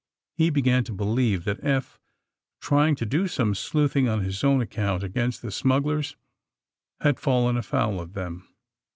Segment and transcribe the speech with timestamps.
[0.35, 1.99] He began to believe that Eph,
[2.59, 6.15] tr^dng to do some sleuthing on his own ac count against the smugglers,
[7.01, 8.47] had fallen afoul of them.